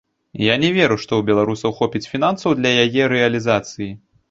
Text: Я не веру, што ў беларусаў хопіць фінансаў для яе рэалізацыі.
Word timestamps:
Я 0.43 0.53
не 0.63 0.71
веру, 0.77 0.97
што 1.03 1.11
ў 1.17 1.21
беларусаў 1.27 1.77
хопіць 1.81 2.03
фінансаў 2.13 2.59
для 2.63 2.75
яе 2.89 3.03
рэалізацыі. 3.17 3.91